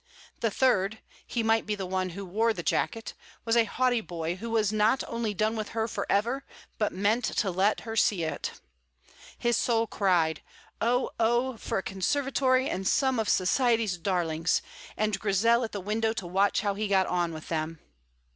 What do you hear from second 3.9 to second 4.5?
boy who